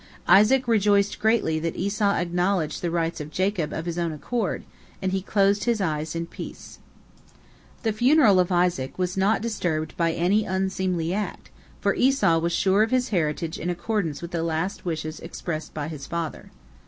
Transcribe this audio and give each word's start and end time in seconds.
Isaac 0.27 0.67
rejoiced 0.67 1.19
greatly 1.19 1.59
that 1.59 1.75
Esau 1.75 2.13
acknowledged 2.15 2.81
the 2.81 2.89
rights 2.89 3.21
of 3.21 3.29
Jacob 3.29 3.71
of 3.71 3.85
his 3.85 3.99
own 3.99 4.11
accord, 4.11 4.63
and 4.99 5.11
he 5.11 5.21
closed 5.21 5.65
his 5.65 5.79
eyes 5.79 6.15
in 6.15 6.25
peace. 6.25 6.79
The 7.83 7.93
funeral 7.93 8.39
of 8.39 8.51
Isaac 8.51 8.97
was 8.97 9.15
not 9.15 9.43
disturbed 9.43 9.95
by 9.97 10.13
any 10.13 10.43
unseemly 10.43 11.13
act, 11.13 11.51
for 11.81 11.93
Esau 11.93 12.39
was 12.39 12.51
sure 12.51 12.81
of 12.81 12.89
his 12.89 13.09
heritage 13.09 13.59
in 13.59 13.69
accordance 13.69 14.23
with 14.23 14.31
the 14.31 14.41
last 14.41 14.85
wishes 14.85 15.19
expressed 15.19 15.71
by 15.75 15.87
his 15.87 16.07
father. 16.07 16.49